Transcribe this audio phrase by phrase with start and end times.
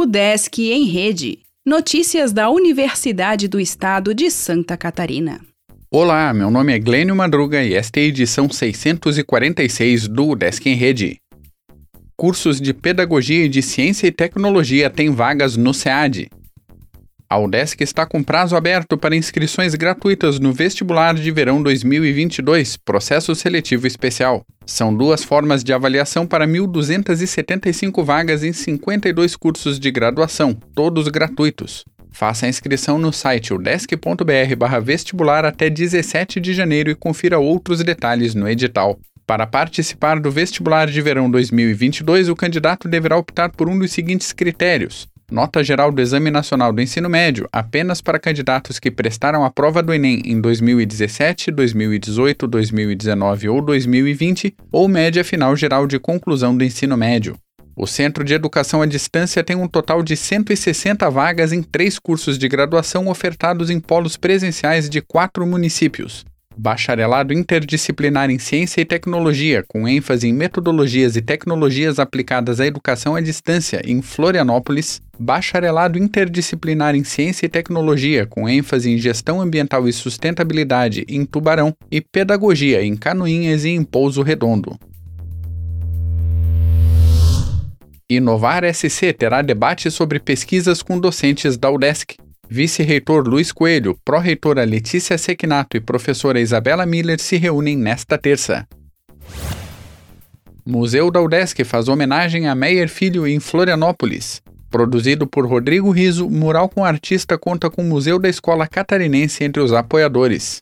[0.00, 1.40] O Desk em Rede.
[1.62, 5.42] Notícias da Universidade do Estado de Santa Catarina.
[5.90, 10.74] Olá, meu nome é Glênio Madruga e esta é a edição 646 do Desk em
[10.74, 11.18] Rede.
[12.16, 16.30] Cursos de Pedagogia e de Ciência e Tecnologia têm vagas no SEAD.
[17.32, 23.36] A UDESC está com prazo aberto para inscrições gratuitas no vestibular de verão 2022, processo
[23.36, 24.44] seletivo especial.
[24.66, 31.84] São duas formas de avaliação para 1.275 vagas em 52 cursos de graduação, todos gratuitos.
[32.10, 38.48] Faça a inscrição no site udesc.br/vestibular até 17 de janeiro e confira outros detalhes no
[38.48, 38.98] edital.
[39.24, 44.32] Para participar do vestibular de verão 2022, o candidato deverá optar por um dos seguintes
[44.32, 49.50] critérios: Nota geral do Exame Nacional do Ensino Médio apenas para candidatos que prestaram a
[49.50, 56.56] prova do Enem em 2017, 2018, 2019 ou 2020, ou média final geral de conclusão
[56.56, 57.36] do ensino médio.
[57.76, 62.36] O Centro de Educação à Distância tem um total de 160 vagas em três cursos
[62.36, 66.24] de graduação ofertados em polos presenciais de quatro municípios:
[66.62, 73.16] Bacharelado Interdisciplinar em Ciência e Tecnologia, com ênfase em metodologias e tecnologias aplicadas à educação
[73.16, 75.00] à distância, em Florianópolis.
[75.18, 81.74] Bacharelado Interdisciplinar em Ciência e Tecnologia, com ênfase em Gestão Ambiental e Sustentabilidade, em Tubarão.
[81.90, 84.78] E Pedagogia, em Canoinhas e em Pouso Redondo.
[88.06, 92.16] Inovar SC terá debate sobre pesquisas com docentes da UDESC
[92.50, 98.66] vice-reitor Luiz Coelho, pró-reitora Letícia Sequinato e professora Isabela Miller se reúnem nesta terça.
[100.66, 104.42] Museu da UDESC faz homenagem a Meyer Filho em Florianópolis.
[104.68, 109.62] Produzido por Rodrigo Riso, Mural com Artista conta com o Museu da Escola Catarinense entre
[109.62, 110.60] os apoiadores.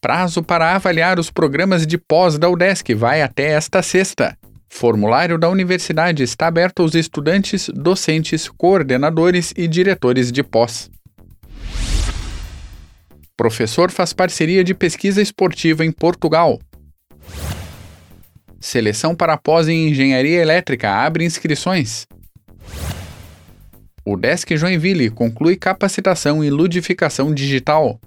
[0.00, 4.36] Prazo para avaliar os programas de pós da UDESC vai até esta sexta.
[4.74, 10.90] Formulário da universidade está aberto aos estudantes, docentes, coordenadores e diretores de pós.
[13.36, 16.58] Professor faz parceria de pesquisa esportiva em Portugal.
[18.58, 22.06] Seleção para pós em Engenharia Elétrica abre inscrições.
[24.04, 28.00] O Desk Joinville conclui capacitação em ludificação digital.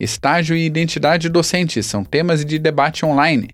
[0.00, 3.48] Estágio e identidade docente são temas de debate online.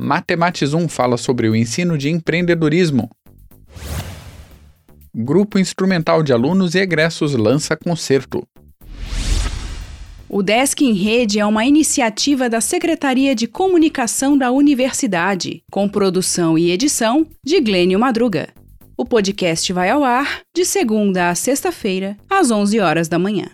[0.00, 3.10] Matematizum fala sobre o ensino de empreendedorismo.
[5.14, 8.42] Grupo Instrumental de Alunos e Egressos lança concerto.
[10.26, 16.56] O Desk em Rede é uma iniciativa da Secretaria de Comunicação da Universidade, com produção
[16.56, 18.48] e edição de Glênio Madruga.
[18.96, 23.50] O podcast vai ao ar de segunda a sexta-feira, às 11 horas da manhã.